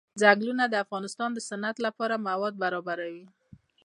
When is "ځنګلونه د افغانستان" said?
0.21-1.29